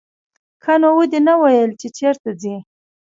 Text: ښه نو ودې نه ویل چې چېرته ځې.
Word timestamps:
ښه 0.63 0.73
نو 0.81 0.89
ودې 0.97 1.19
نه 1.27 1.33
ویل 1.41 1.71
چې 1.79 1.87
چېرته 1.97 2.29
ځې. 2.41 2.55